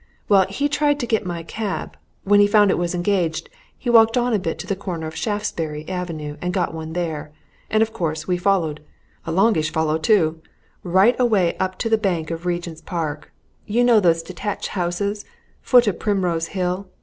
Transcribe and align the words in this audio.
Well 0.27 0.47
he 0.49 0.67
tried 0.67 0.99
to 1.01 1.05
get 1.05 1.27
my 1.27 1.43
cab; 1.43 1.95
when 2.23 2.39
he 2.39 2.47
found 2.47 2.71
it 2.71 2.77
was 2.79 2.95
engaged, 2.95 3.49
he 3.77 3.87
walked 3.87 4.17
on 4.17 4.33
a 4.33 4.39
bit 4.39 4.57
to 4.57 4.65
the 4.65 4.75
corner 4.75 5.05
of 5.05 5.15
Shaftesbury 5.15 5.87
Avenue 5.87 6.37
and 6.41 6.55
got 6.55 6.73
one 6.73 6.93
there. 6.93 7.31
And, 7.69 7.83
of 7.83 7.93
course, 7.93 8.27
we 8.27 8.35
followed. 8.35 8.81
A 9.27 9.31
longish 9.31 9.71
follow, 9.71 9.99
too! 9.99 10.41
right 10.81 11.15
away 11.19 11.55
up 11.59 11.77
to 11.77 11.87
the 11.87 11.99
back 11.99 12.31
of 12.31 12.47
Regent's 12.47 12.81
Park. 12.81 13.31
You 13.67 13.83
know 13.83 13.99
those 13.99 14.23
detached 14.23 14.69
houses 14.69 15.23
foot 15.61 15.85
of 15.85 15.99
Primrose 15.99 16.47
Hill? 16.47 16.87